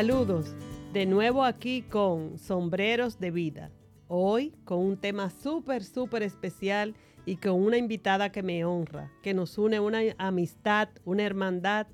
[0.00, 0.54] Saludos,
[0.94, 3.70] de nuevo aquí con Sombreros de Vida.
[4.08, 6.94] Hoy con un tema súper, súper especial
[7.26, 11.86] y con una invitada que me honra, que nos une una amistad, una hermandad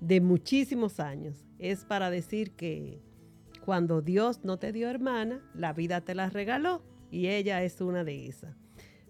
[0.00, 1.46] de muchísimos años.
[1.60, 3.00] Es para decir que
[3.64, 6.82] cuando Dios no te dio hermana, la vida te la regaló
[7.12, 8.56] y ella es una de esas.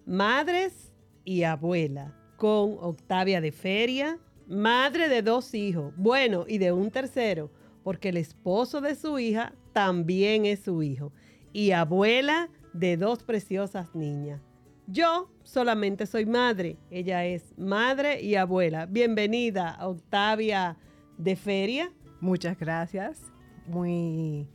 [0.05, 0.93] Madres
[1.25, 7.51] y abuela, con Octavia de Feria, madre de dos hijos, bueno, y de un tercero,
[7.87, 11.13] porque el esposo de su hija también es su hijo,
[11.53, 14.43] y abuela de dos preciosas niñas.
[14.89, 18.87] Yo solamente soy madre, ella es madre y abuela.
[18.87, 20.77] Bienvenida, Octavia
[21.17, 21.93] de Feria.
[22.21, 23.23] Muchas gracias,
[23.69, 24.48] muy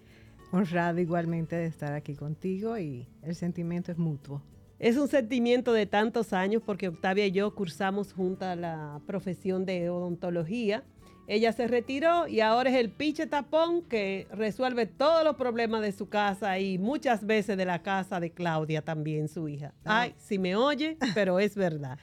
[0.51, 4.43] honrada igualmente de estar aquí contigo y el sentimiento es mutuo.
[4.77, 9.89] Es un sentimiento de tantos años porque Octavia y yo cursamos juntas la profesión de
[9.89, 10.83] odontología.
[11.27, 15.91] Ella se retiró y ahora es el piche tapón que resuelve todos los problemas de
[15.91, 19.73] su casa y muchas veces de la casa de Claudia también, su hija.
[19.85, 20.01] Ah.
[20.01, 21.97] Ay, si me oye, pero es verdad.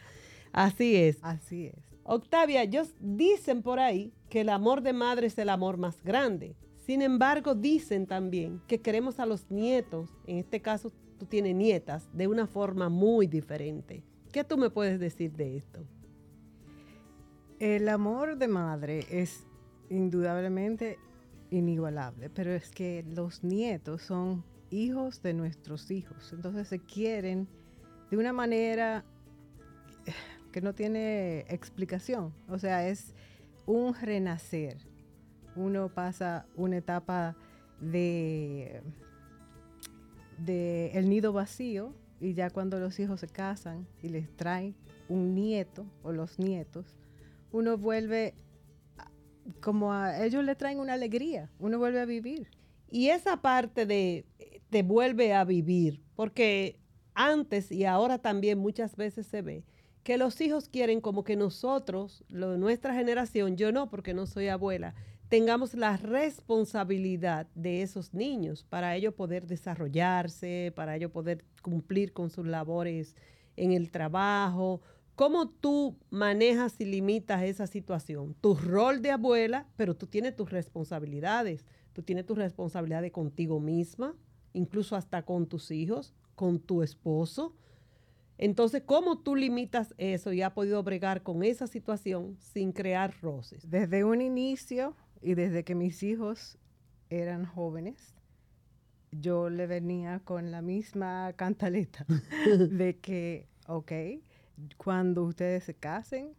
[0.53, 1.19] Así es.
[1.23, 1.89] Así es.
[2.05, 6.57] Octavia, ellos dicen por ahí que el amor de madre es el amor más grande.
[6.87, 12.09] Sin embargo, dicen también que queremos a los nietos, en este caso tú tienes nietas
[12.14, 14.03] de una forma muy diferente.
[14.33, 15.85] ¿Qué tú me puedes decir de esto?
[17.61, 19.45] El amor de madre es
[19.91, 20.98] indudablemente
[21.51, 27.48] inigualable, pero es que los nietos son hijos de nuestros hijos, entonces se quieren
[28.11, 29.05] de una manera
[30.53, 33.14] que no tiene explicación, o sea, es
[33.67, 34.79] un renacer.
[35.56, 37.36] Uno pasa una etapa
[37.81, 38.83] de
[40.39, 44.75] de el nido vacío y ya cuando los hijos se casan y les traen
[45.09, 46.97] un nieto o los nietos,
[47.53, 48.35] uno vuelve
[49.61, 52.49] como a ellos le traen una alegría, uno vuelve a vivir.
[52.91, 54.27] Y esa parte de
[54.71, 56.79] te vuelve a vivir, porque
[57.14, 59.64] antes y ahora también muchas veces se ve
[60.03, 64.27] que los hijos quieren como que nosotros, lo de nuestra generación, yo no porque no
[64.27, 64.95] soy abuela,
[65.29, 72.31] tengamos la responsabilidad de esos niños para ellos poder desarrollarse, para ellos poder cumplir con
[72.31, 73.14] sus labores
[73.57, 74.81] en el trabajo.
[75.18, 78.36] ¿Cómo tú manejas y limitas esa situación?
[78.40, 81.67] Tu rol de abuela, pero tú tienes tus responsabilidades.
[81.92, 84.14] Tú tienes tus responsabilidades contigo misma,
[84.52, 87.57] incluso hasta con tus hijos, con tu esposo.
[88.39, 93.68] Entonces, ¿cómo tú limitas eso y has podido bregar con esa situación sin crear roces?
[93.68, 96.58] Desde un inicio, y desde que mis hijos
[97.11, 98.14] eran jóvenes,
[99.11, 102.07] yo le venía con la misma cantaleta
[102.70, 103.90] de que, ok,
[104.77, 106.35] cuando ustedes se casen,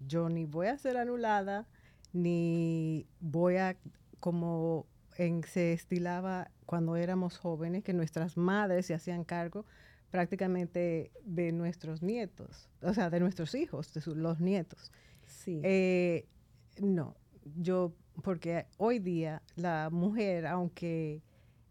[0.00, 1.66] yo ni voy a ser anulada,
[2.12, 3.76] ni voy a,
[4.20, 4.86] como
[5.16, 9.64] en, se estilaba cuando éramos jóvenes, que nuestras madres se hacían cargo
[10.10, 14.92] prácticamente de nuestros nietos, o sea, de nuestros hijos, de los nietos.
[15.24, 15.60] Sí.
[15.62, 16.26] Eh,
[16.80, 17.16] no,
[17.56, 17.92] yo,
[18.22, 21.22] porque hoy día la mujer, aunque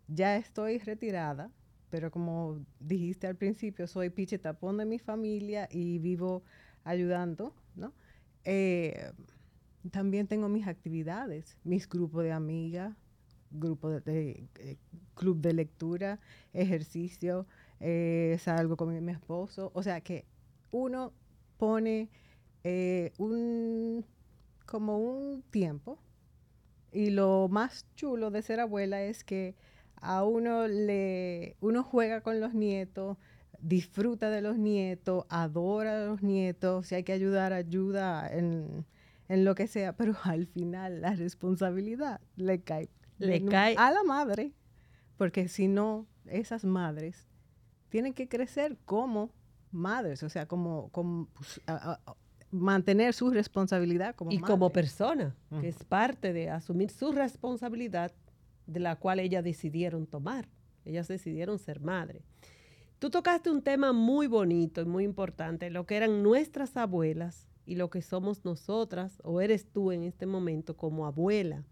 [0.08, 1.50] ya estoy retirada,
[1.96, 6.44] pero como dijiste al principio, soy piche tapón de mi familia y vivo
[6.84, 7.94] ayudando, ¿no?
[8.44, 9.14] Eh,
[9.92, 12.94] también tengo mis actividades, mis grupos de amigas,
[13.50, 14.76] grupo de, eh,
[15.14, 16.20] club de lectura,
[16.52, 17.48] ejercicio,
[17.80, 20.26] eh, salgo con mi, esposo, o sea que
[20.72, 21.14] uno
[21.58, 22.10] pone
[23.20, 24.06] un
[24.66, 25.98] como un tiempo.
[26.92, 29.56] Y lo más chulo de ser abuela es que
[30.02, 33.18] a uno le, uno juega con los nietos,
[33.60, 38.86] disfruta de los nietos, adora a los nietos, si hay que ayudar, ayuda en,
[39.28, 44.54] lo que sea, pero al final la responsabilidad le cae, le cae a la madre,
[45.18, 47.28] porque si no, esas madres
[47.90, 49.32] tienen que crecer como
[49.72, 51.62] madres, o sea, como, como pues,
[52.52, 58.12] mantener su responsabilidad como y como persona, que es parte de asumir su responsabilidad
[58.68, 60.48] de la cual ellas decidieron tomar.
[60.86, 62.22] Ellas decidieron ser madre.
[63.00, 67.76] Tú tocaste un tema muy bonito y muy importante, lo que eran nuestras abuelas y
[67.76, 71.64] lo que somos nosotras, o eres tú en este momento como abuela.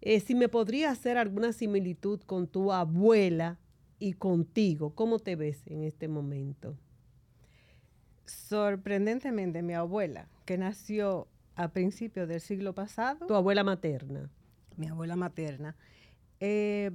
[0.00, 3.58] Eh, si me podría hacer alguna similitud con tu abuela
[3.98, 6.76] y contigo, ¿cómo te ves en este momento?
[8.26, 13.26] sorprendentemente mi abuela, que nació a principios del siglo pasado.
[13.26, 14.30] Tu abuela materna.
[14.76, 15.76] Mi abuela materna.
[16.46, 16.90] Eh,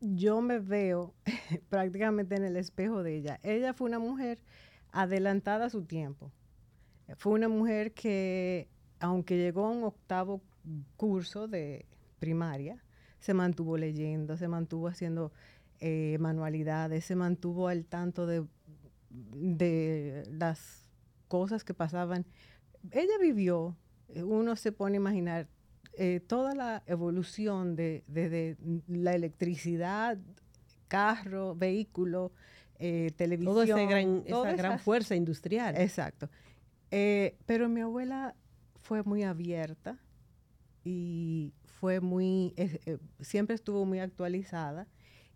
[0.00, 1.12] yo me veo
[1.68, 3.40] prácticamente en el espejo de ella.
[3.42, 4.38] Ella fue una mujer
[4.92, 6.30] adelantada a su tiempo.
[7.16, 8.68] Fue una mujer que,
[9.00, 10.40] aunque llegó a un octavo
[10.96, 11.84] curso de
[12.20, 12.80] primaria,
[13.18, 15.32] se mantuvo leyendo, se mantuvo haciendo
[15.80, 18.46] eh, manualidades, se mantuvo al tanto de,
[19.10, 20.86] de las
[21.26, 22.24] cosas que pasaban.
[22.92, 23.76] Ella vivió,
[24.10, 25.48] eh, uno se pone a imaginar
[26.02, 28.56] eh, toda la evolución de,
[28.88, 30.18] la electricidad,
[30.88, 32.32] carro, vehículo,
[32.78, 33.54] televisión.
[33.54, 35.76] Todo ese gran, esa gran fuerza industrial.
[35.76, 36.30] Exacto.
[36.88, 38.34] pero mi abuela
[38.80, 39.98] fue muy abierta
[40.82, 42.54] y fue muy,
[43.20, 44.88] siempre estuvo muy actualizada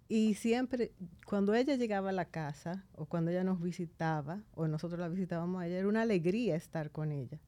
[0.09, 0.93] y siempre,
[1.27, 5.63] cuando ella llegaba a la casa o cuando ella nos visitaba o nosotros la visitábamos
[5.63, 7.41] a ella, era una alegría estar con ella,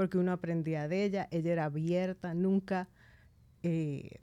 [0.00, 2.88] porque uno aprendía de ella, ella era abierta, nunca
[3.62, 4.18] eh,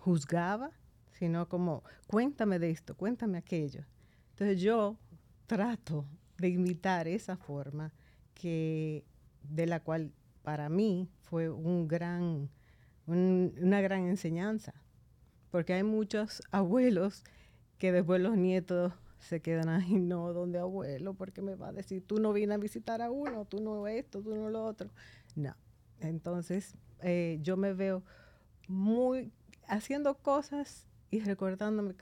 [0.00, 0.72] juzgaba,
[1.12, 3.84] sino como, cuéntame de esto, cuéntame aquello.
[4.30, 4.96] Entonces yo
[5.46, 6.08] trato
[6.38, 7.92] de imitar esa forma
[8.34, 9.04] que,
[9.44, 10.10] de la cual
[10.42, 12.50] para mí fue un gran,
[13.06, 14.74] una gran enseñanza
[15.52, 17.22] porque hay muchos abuelos
[17.78, 22.02] que después los nietos se quedan ahí, no, donde abuelo, porque me va a decir,
[22.06, 24.90] tú no vienes a visitar a uno, tú no esto, tú no lo otro.
[25.36, 25.54] No.
[26.00, 28.02] Entonces, eh, yo me veo
[28.66, 29.32] muy
[29.66, 31.94] haciendo cosas y recordándome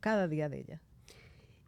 [0.00, 0.82] cada día de ella.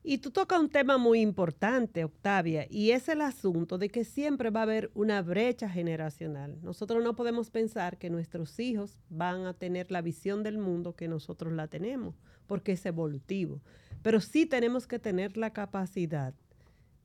[0.05, 4.51] Y tú tocas un tema muy importante, Octavia, y es el asunto de que siempre
[4.51, 6.59] va a haber una brecha generacional.
[6.61, 11.07] Nosotros no podemos pensar que nuestros hijos van a tener la visión del mundo que
[11.07, 12.17] nosotros la tenemos,
[12.53, 13.63] porque es evolutivo.
[14.03, 16.35] Pero sí tenemos que tener la capacidad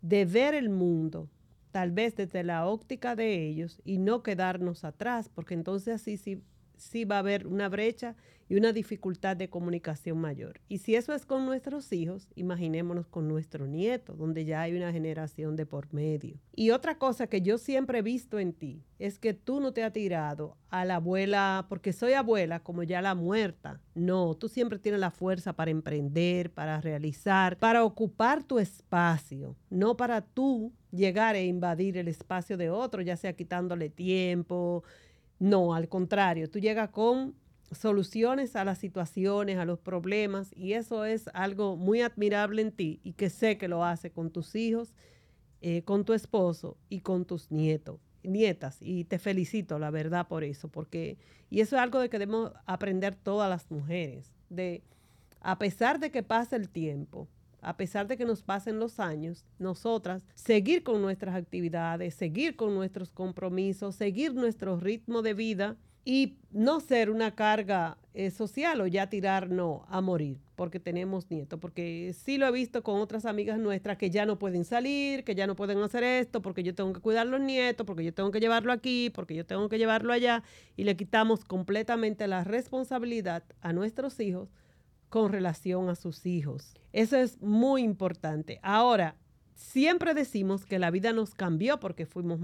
[0.02, 1.30] de ver el mundo,
[1.72, 6.44] tal vez desde la óptica de ellos, y no quedarnos atrás, porque entonces así sí,
[6.76, 8.18] sí va a haber una brecha
[8.50, 10.62] y una dificultad de comunicación mayor.
[10.68, 14.92] Y si eso es con nuestros hijos, imaginémonos con nuestro nieto, donde ya hay una
[14.92, 16.38] generación de por medio.
[16.56, 19.84] Y otra cosa que yo siempre he visto en ti es que tú no te
[19.84, 23.82] has tirado a la abuela, porque soy abuela como ya la muerta.
[23.96, 29.98] No, tú siempre tienes la fuerza para emprender, para realizar, para ocupar tu espacio, no
[29.98, 34.84] para tú llegar e invadir el espacio de otro, ya sea quitándole tiempo.
[35.40, 37.36] No, al contrario, tú llegas con
[37.72, 43.00] soluciones a las situaciones, a los problemas, y eso es algo muy admirable en ti
[43.04, 44.94] y que sé que lo hace con tus hijos,
[45.62, 50.44] eh, con tu esposo y con tus nietos, nietas, y te felicito, la verdad, por
[50.44, 51.18] eso, porque,
[51.50, 54.84] y eso es algo de que debemos aprender todas las mujeres, de,
[55.42, 57.28] a pesar de que pase el tiempo,
[57.62, 62.76] a pesar de que nos pasen los años, nosotras seguir con nuestras actividades, seguir con
[62.76, 65.76] nuestros compromisos, seguir nuestro ritmo de vida,
[66.08, 71.60] y no ser una carga eh, social o ya tirarnos a morir porque tenemos nietos,
[71.60, 75.36] porque sí lo he visto con otras amigas nuestras que ya no pueden salir, que
[75.36, 78.32] ya no pueden hacer esto, porque yo tengo que cuidar los nietos, porque yo tengo
[78.32, 80.44] que llevarlo aquí, porque yo tengo que llevarlo allá,
[80.78, 84.48] y le quitamos completamente la responsabilidad a nuestros hijos
[85.10, 86.74] con relación a sus hijos.
[86.94, 88.62] Eso es muy importante.
[88.64, 89.18] Ahora,
[89.56, 92.40] siempre decimos que la vida nos cambió porque fuimos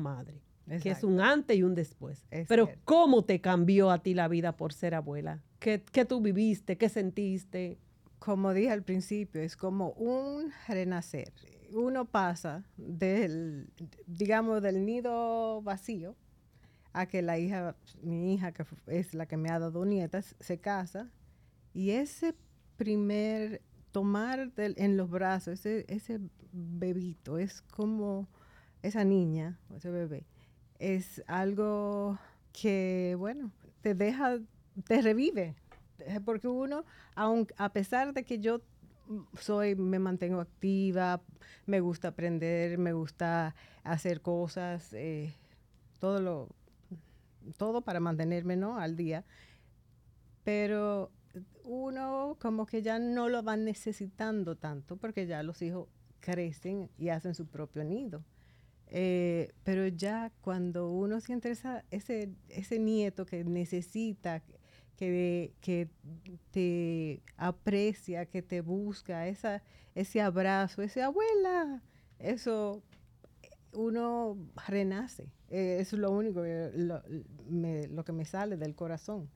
[0.82, 2.26] que es un antes y un después.
[2.48, 5.42] Pero ¿cómo te cambió a ti la vida por ser abuela?
[5.60, 6.78] ¿Qué, tú viviste?
[6.78, 7.80] ¿Qué sentiste?
[8.20, 11.34] Como dije al principio, es como un renacer.
[11.74, 13.70] Uno pasa del,
[14.06, 16.16] digamos, del nido vacío
[16.94, 20.60] a que la hija, mi hija, que es la que me ha dado nietas, se
[20.60, 21.10] casa
[21.74, 22.36] y ese
[22.78, 23.62] primer
[23.92, 26.20] tomar en los brazos, ese, ese
[26.52, 28.28] bebito, es como
[28.82, 30.26] esa niña, ese bebé,
[30.84, 32.20] es algo
[32.52, 34.40] que, bueno, te deja,
[34.86, 35.56] te revive.
[36.00, 36.84] Eh, porque uno,
[37.16, 38.62] aun, a pesar de que yo
[39.40, 41.22] soy, me mantengo activa,
[41.66, 45.34] me gusta aprender, me gusta hacer cosas, eh,
[46.00, 46.50] todo lo,
[47.58, 48.78] todo para mantenerme, ¿no?
[48.78, 49.24] Al día.
[50.44, 51.12] Pero
[51.64, 55.88] uno como que ya no lo va necesitando tanto porque ya los hijos
[56.20, 58.22] crecen y hacen su propio nido.
[58.96, 64.44] Eh, pero ya cuando uno siente esa, ese, ese nieto que necesita,
[64.96, 65.90] que, que
[66.52, 69.64] te aprecia, que te busca, esa,
[69.96, 71.82] ese abrazo, ese abuela,
[72.20, 72.84] eso
[73.74, 75.28] uno renace.
[75.50, 77.02] Eh, eso es lo único, lo,
[77.90, 79.28] lo que me sale del corazón.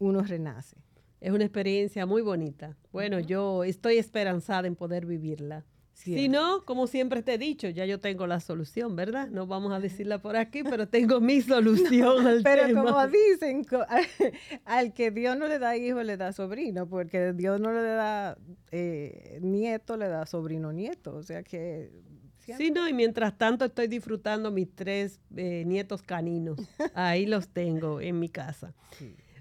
[0.00, 0.76] Uno renace.
[1.20, 2.76] Es una experiencia muy bonita.
[2.92, 5.64] Bueno, yo estoy esperanzada en poder vivirla.
[5.96, 9.28] Si no, como siempre te he dicho, ya yo tengo la solución, ¿verdad?
[9.28, 13.66] No vamos a decirla por aquí, pero tengo mi solución al pero como dicen,
[14.66, 18.36] al que Dios no le da hijo, le da sobrino, porque Dios no le da
[18.72, 21.16] eh, nieto, le da sobrino nieto.
[21.16, 21.90] O sea que...
[22.56, 26.60] Sí, no, y mientras tanto estoy disfrutando mis tres eh, nietos caninos.
[26.94, 28.72] Ahí los tengo en mi casa.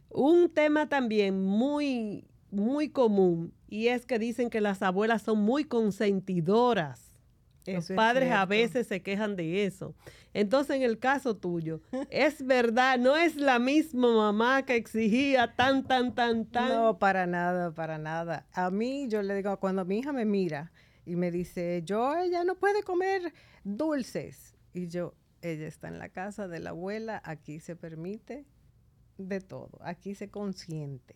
[0.10, 5.66] Un tema también muy, muy común y es que dicen que las abuelas son muy
[5.66, 7.12] consentidoras.
[7.66, 9.96] Los padres a veces se quejan de eso.
[10.34, 11.82] Entonces, en el caso tuyo,
[12.12, 16.70] es verdad, no es la misma mamá que exigía tan, tan, tan, tan.
[16.70, 18.46] No, para nada, para nada.
[18.54, 20.72] A mí, yo le digo, cuando mi hija me mira
[21.06, 23.34] y me dice, yo, ella no puede comer
[23.64, 24.56] dulces.
[24.74, 28.46] Y yo, ella está en la casa de la abuela, aquí se permite
[29.18, 31.16] de todo, aquí se consiente.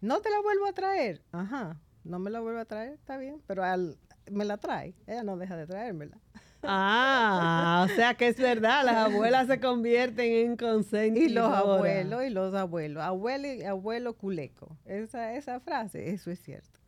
[0.00, 3.42] No te la vuelvo a traer, ajá, no me la vuelvo a traer, está bien,
[3.46, 3.98] pero al,
[4.30, 6.18] me la trae, ella no deja de traérmela.
[6.62, 11.30] Ah, o sea que es verdad, las abuelas se convierten en consentidoras.
[11.30, 16.40] Y los abuelos, y los abuelos, abuelo y abuelo culeco, esa, esa frase, eso es
[16.40, 16.80] cierto.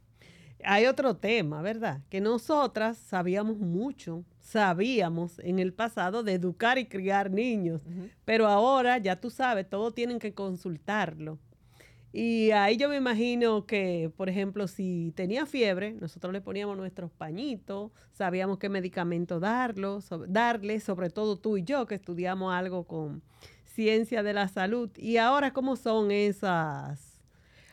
[0.65, 2.01] Hay otro tema, ¿verdad?
[2.11, 7.81] Que nosotras sabíamos mucho, sabíamos en el pasado de educar y criar niños,
[8.25, 11.39] pero ahora ya tú sabes, todos tienen que consultarlo.
[12.13, 17.13] Y ahí yo me imagino que, por ejemplo, si tenía fiebre, nosotros le poníamos nuestros
[17.13, 23.23] pañitos, sabíamos qué medicamento darlo, darle, sobre todo tú y yo que estudiamos algo con
[23.65, 24.91] ciencia de la salud.
[24.97, 27.21] Y ahora, ¿cómo son esas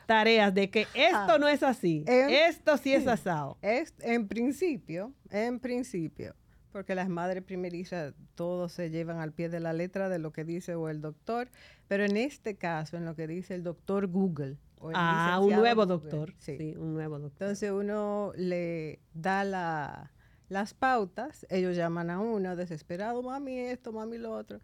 [0.06, 3.58] tareas de que esto ah, no es así, esto sí es asado?
[3.64, 6.36] Es, en principio, en principio,
[6.78, 10.44] porque las madres primerizas todos se llevan al pie de la letra de lo que
[10.44, 11.50] dice o el doctor,
[11.88, 14.60] pero en este caso, en lo que dice el doctor Google.
[14.94, 16.36] ah, un nuevo doctor.
[16.38, 16.76] Sí.
[16.78, 17.48] un nuevo doctor.
[17.48, 20.12] Entonces uno le da
[20.50, 24.62] las pautas, ellos llaman a uno desesperado, mami esto, mami lo otro,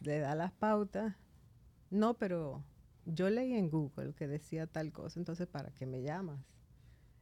[0.00, 1.14] le da las pautas.
[1.90, 2.64] No, pero
[3.04, 6.40] yo leí en Google que decía tal cosa, entonces ¿para qué me llamas?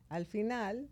[0.08, 0.88] Al final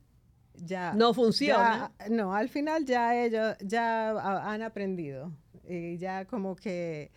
[0.64, 1.92] ya no funciona.
[2.10, 5.32] no, al final ya ellos ya han aprendido
[5.68, 7.10] y ya como que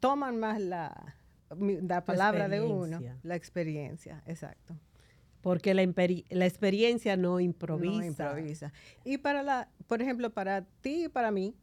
[0.00, 1.16] toman más la,
[1.58, 4.76] la palabra de uno, la experiencia, exacto.
[5.42, 5.82] Porque la,
[6.30, 7.98] la experiencia no improvisa.
[7.98, 8.72] no improvisa.
[9.04, 11.56] Y para la, por ejemplo, para ti y para mí,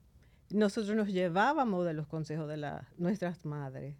[0.49, 3.95] nosotros nos llevábamos de los consejos de la, nuestras madres.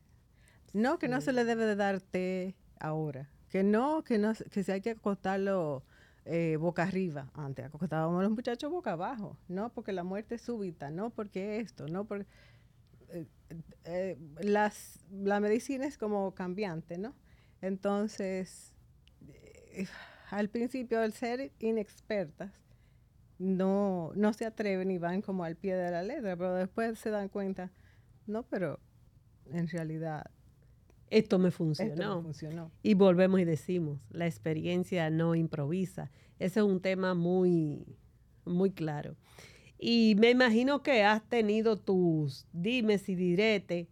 [0.74, 3.30] No, que no se le debe de dar té ahora.
[3.50, 5.84] Que no, que no, que si hay que acostarlo
[6.30, 7.32] eh, boca arriba.
[7.34, 11.88] Antes acostábamos los muchachos boca abajo, no porque la muerte es súbita, no porque esto,
[11.88, 12.26] no porque
[13.10, 13.26] eh,
[13.86, 17.16] eh, las, la medicina es como cambiante, ¿no?
[17.62, 18.74] Entonces,
[20.30, 22.52] al principio, al ser inexpertas,
[23.40, 27.10] no, no se atreven y van como al pie de la letra, pero después se
[27.10, 27.72] dan cuenta,
[28.26, 28.80] no, pero
[29.46, 30.26] en realidad
[31.10, 32.22] esto me funcionó.
[32.22, 32.72] funcionó.
[32.84, 36.12] Y volvemos y decimos, la experiencia no improvisa.
[36.40, 37.86] Ese es un tema muy,
[38.46, 39.16] muy claro.
[39.80, 43.88] Y me imagino que has tenido tus dimes y direte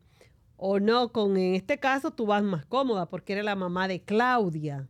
[0.57, 4.01] o no, con en este caso tú vas más cómoda porque eres la mamá de
[4.01, 4.87] Claudia.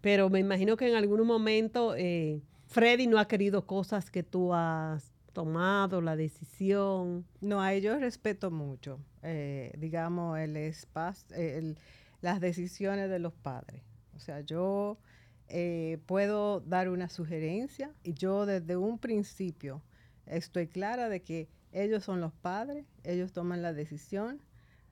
[0.00, 4.52] Pero me imagino que en algún momento eh, Freddy no ha querido cosas que tú
[4.54, 7.26] has tomado, la decisión.
[7.42, 8.98] No, a ellos respeto mucho.
[9.22, 11.36] Eh, digamos, el espacio,
[12.22, 13.82] las decisiones de los padres.
[14.16, 14.98] O sea, yo
[15.48, 19.82] eh, puedo dar una sugerencia y yo desde un principio
[20.24, 24.40] estoy clara de que ellos son los padres, ellos toman la decisión,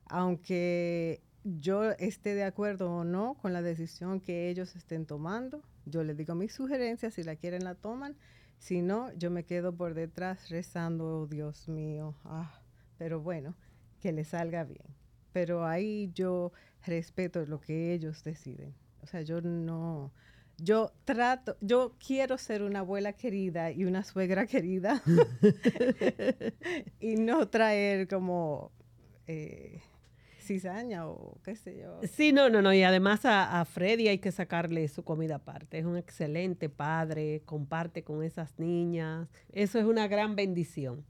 [0.07, 6.05] aunque yo esté de acuerdo o no con la decisión que ellos estén tomando, yo
[6.05, 8.17] les digo mis sugerencias, si la quieren la toman,
[8.63, 12.63] si no, yo me quedo por detrás rezando, oh, Dios mío, ah,
[12.97, 13.57] pero bueno,
[13.99, 14.87] que le salga bien.
[15.33, 16.53] Pero ahí yo
[16.87, 18.73] respeto lo que ellos deciden.
[19.03, 20.13] O sea, yo no,
[20.59, 25.03] yo trato, yo quiero ser una abuela querida y una suegra querida
[27.01, 28.71] y no traer como
[29.27, 29.81] eh,
[30.43, 32.01] cizaña o qué sé yo.
[32.07, 32.73] Sí, no, no, no.
[32.75, 35.79] Y además a, Freddy hay que sacarle su comida aparte.
[35.79, 39.29] Es un excelente padre, comparte con esas niñas.
[39.53, 41.05] Eso es una gran bendición.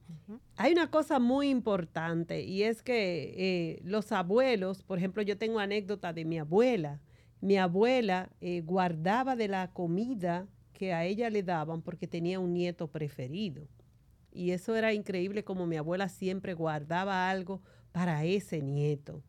[0.57, 5.59] Hay una cosa muy importante y es que eh, los abuelos, por ejemplo, yo tengo
[5.59, 7.01] anécdota de mi abuela.
[7.41, 12.53] Mi abuela eh, guardaba de la comida que a ella le daban porque tenía un
[12.53, 13.67] nieto preferido.
[14.33, 17.61] Y eso era increíble como mi abuela siempre guardaba algo
[17.93, 19.23] para ese nieto.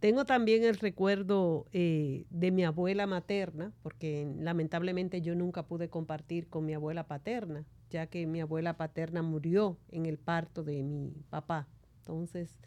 [0.00, 6.48] Tengo también el recuerdo eh, de mi abuela materna, porque lamentablemente yo nunca pude compartir
[6.48, 11.12] con mi abuela paterna, ya que mi abuela paterna murió en el parto de mi
[11.30, 11.68] papá.
[11.98, 12.58] Entonces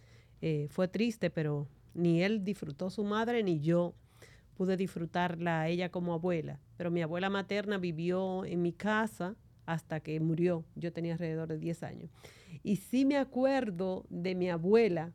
[0.41, 3.95] eh, fue triste, pero ni él disfrutó su madre ni yo
[4.55, 6.62] pude disfrutarla a ella como abuela.
[6.77, 10.63] Pero mi abuela materna vivió en mi casa hasta que murió.
[10.75, 12.10] Yo tenía alrededor de 10 años.
[12.63, 15.13] Y sí me acuerdo de mi abuela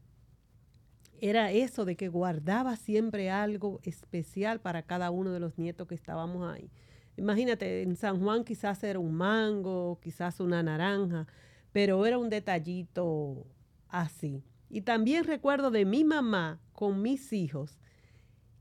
[1.21, 5.95] era eso de que guardaba siempre algo especial para cada uno de los nietos que
[5.95, 6.71] estábamos ahí.
[7.17, 11.27] Imagínate, en San Juan quizás era un mango, quizás una naranja,
[11.73, 13.47] pero era un detallito
[13.89, 14.43] así.
[14.71, 17.79] Y también recuerdo de mi mamá con mis hijos,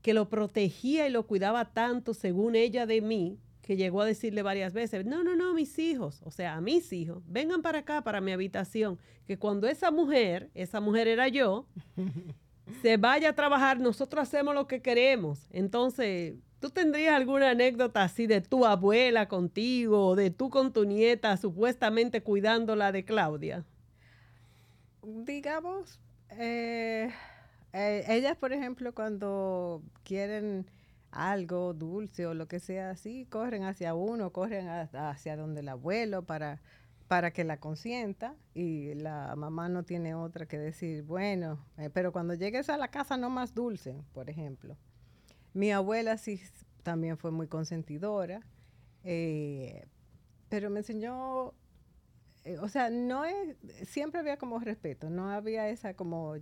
[0.02, 4.42] que lo protegía y lo cuidaba tanto, según ella de mí, que llegó a decirle
[4.42, 8.02] varias veces, no, no, no, mis hijos, o sea, a mis hijos, vengan para acá,
[8.02, 11.66] para mi habitación, que cuando esa mujer, esa mujer era yo,
[12.82, 15.46] se vaya a trabajar, nosotros hacemos lo que queremos.
[15.50, 20.84] Entonces, ¿tú tendrías alguna anécdota así de tu abuela contigo, o de tú con tu
[20.84, 23.64] nieta, supuestamente cuidándola de Claudia?
[25.02, 26.00] Digamos,
[26.30, 27.10] eh,
[27.72, 30.66] eh, ellas, por ejemplo, cuando quieren
[31.12, 36.24] algo dulce o lo que sea así, corren hacia uno, corren hacia donde el abuelo
[36.24, 36.60] para,
[37.08, 42.12] para que la consienta y la mamá no tiene otra que decir, bueno, eh, pero
[42.12, 44.76] cuando llegues a la casa no más dulce, por ejemplo.
[45.52, 46.40] Mi abuela sí
[46.82, 48.40] también fue muy consentidora,
[49.02, 49.86] eh,
[50.48, 51.54] pero me enseñó,
[52.44, 53.56] eh, o sea, no es,
[53.88, 56.36] siempre había como respeto, no había esa como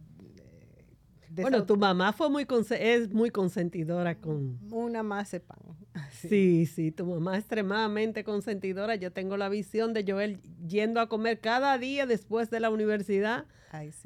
[1.31, 2.47] bueno, tu mamá fue muy
[2.79, 4.59] es muy consentidora con...
[4.73, 5.59] Una más pan.
[6.13, 6.67] Sí.
[6.67, 8.95] sí, tu mamá es extremadamente consentidora.
[8.95, 13.47] Yo tengo la visión de Joel yendo a comer cada día después de la universidad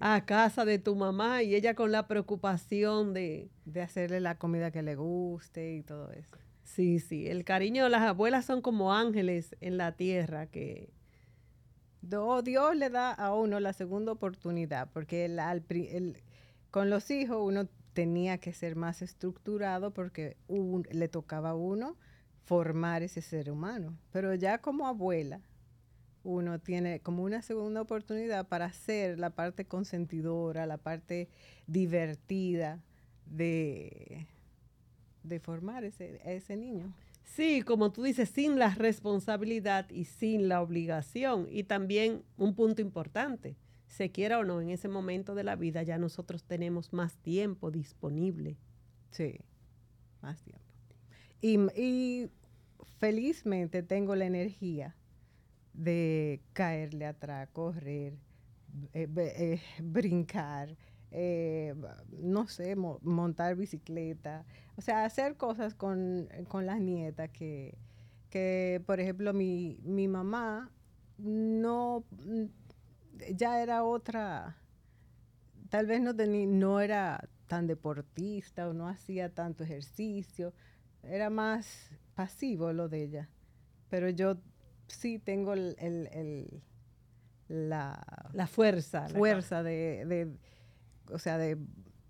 [0.00, 3.50] a casa de tu mamá y ella con la preocupación de...
[3.64, 6.36] De hacerle la comida que le guste y todo eso.
[6.64, 10.90] Sí, sí, el cariño de las abuelas son como ángeles en la tierra que...
[12.00, 16.16] Dios le da a uno la segunda oportunidad porque el, el
[16.72, 21.96] con los hijos uno tenía que ser más estructurado porque le tocaba a uno
[22.44, 23.96] formar ese ser humano.
[24.10, 25.42] Pero ya como abuela,
[26.24, 31.28] uno tiene como una segunda oportunidad para hacer la parte consentidora, la parte
[31.66, 32.80] divertida
[33.26, 34.26] de,
[35.24, 36.90] de formar ese, ese niño.
[37.22, 41.48] Sí, como tú dices, sin la responsabilidad y sin la obligación.
[41.50, 43.56] Y también un punto importante,
[43.92, 47.70] se quiera o no, en ese momento de la vida ya nosotros tenemos más tiempo
[47.70, 48.56] disponible.
[49.10, 49.38] Sí,
[50.22, 50.64] más tiempo.
[51.42, 52.30] Y,
[52.98, 54.96] felizmente tengo la energía
[55.74, 58.14] de caerle atrás, correr,
[58.94, 60.74] eh, eh, brincar,
[61.10, 61.74] eh,
[62.18, 66.28] no sé, montar bicicleta, o sea, hacer cosas con,
[66.62, 67.76] las nietas que,
[68.30, 70.70] que, por ejemplo, mi, mi mamá
[71.18, 72.04] no
[73.34, 74.56] ya era otra,
[75.68, 80.52] tal vez no, tenía, no era tan deportista o no hacía tanto ejercicio,
[81.02, 83.28] era más pasivo lo de ella.
[83.88, 84.38] Pero yo
[84.86, 86.62] sí tengo el,
[87.48, 89.08] la, la, fuerza.
[89.08, 90.36] Fuerza de,
[91.10, 91.58] o sea, de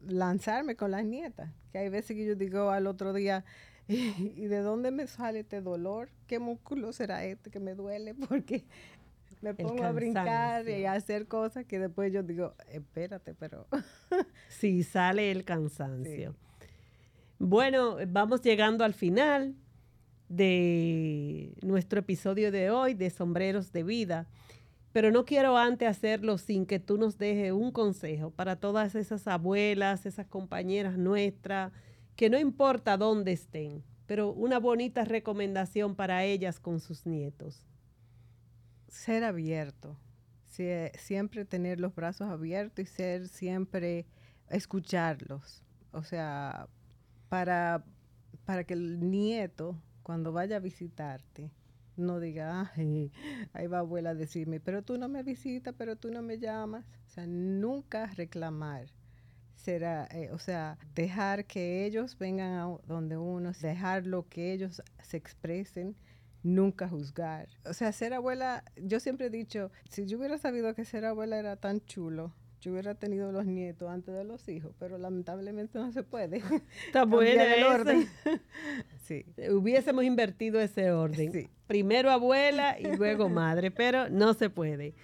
[0.06, 1.50] lanzarme con las nietas.
[1.72, 3.44] Que hay veces que yo digo al otro día,
[3.88, 6.10] ¿y de dónde me sale este dolor?
[6.26, 8.14] ¿Qué músculo será este que me duele?
[8.28, 8.64] Porque
[9.42, 13.66] me pongo a brincar y a hacer cosas que después yo digo, espérate, pero...
[14.48, 16.36] sí, sale el cansancio.
[17.38, 19.56] Bueno, vamos llegando al final
[20.28, 24.28] de nuestro episodio de hoy de Sombreros de Vida,
[24.92, 29.26] pero no quiero antes hacerlo sin que tú nos dejes un consejo para todas esas
[29.26, 31.72] abuelas, esas compañeras nuestras,
[32.14, 37.66] que no importa dónde estén, pero una bonita recomendación para ellas con sus nietos
[38.92, 39.96] ser abierto,
[40.46, 44.06] siempre tener los brazos abiertos y ser siempre
[44.50, 45.64] escucharlos.
[45.92, 46.68] O sea,
[47.28, 47.84] para,
[48.44, 51.50] para que el nieto, cuando vaya a visitarte,
[51.96, 53.10] no diga, ay,
[53.54, 56.84] ahí va abuela a decirme, pero tú no me visitas, pero tú no me llamas.
[57.06, 58.88] O sea, nunca reclamar.
[59.54, 64.82] Será, eh, o sea, dejar que ellos vengan a donde uno, dejar lo que ellos
[65.02, 65.96] se expresen
[66.42, 67.48] nunca juzgar.
[67.64, 71.38] O sea, ser abuela, yo siempre he dicho, si yo hubiera sabido que ser abuela
[71.38, 75.90] era tan chulo, yo hubiera tenido los nietos antes de los hijos, pero lamentablemente no
[75.90, 76.42] se puede.
[76.86, 78.08] Está bueno el orden.
[79.02, 79.24] sí.
[79.50, 81.32] Hubiésemos invertido ese orden.
[81.32, 81.48] Sí.
[81.66, 84.94] Primero abuela y luego madre, pero no se puede.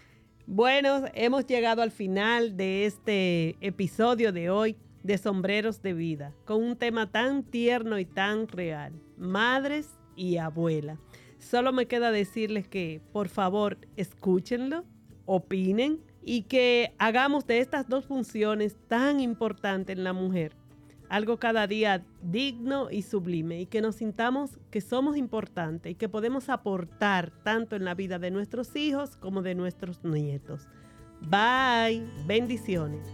[0.46, 6.62] Bueno, hemos llegado al final de este episodio de hoy de Sombreros de Vida, con
[6.62, 10.98] un tema tan tierno y tan real, madres y abuela.
[11.38, 14.84] Solo me queda decirles que por favor escúchenlo,
[15.26, 20.56] opinen y que hagamos de estas dos funciones tan importantes en la mujer
[21.08, 26.08] algo cada día digno y sublime y que nos sintamos que somos importantes y que
[26.08, 30.68] podemos aportar tanto en la vida de nuestros hijos como de nuestros nietos.
[31.20, 33.08] Bye, bendiciones.